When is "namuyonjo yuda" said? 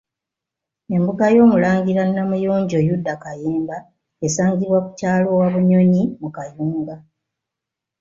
2.13-3.13